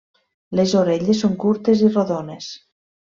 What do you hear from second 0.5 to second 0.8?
Les